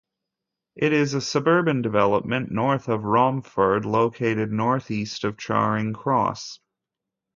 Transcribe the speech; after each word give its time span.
It 0.75 0.93
is 0.93 1.13
a 1.13 1.21
suburban 1.21 1.83
development 1.83 2.49
north 2.49 2.87
of 2.87 3.03
Romford, 3.03 3.85
located 3.85 4.51
north 4.51 4.89
east 4.89 5.23
of 5.23 5.37
Charing 5.37 5.93
Cross. 5.93 6.59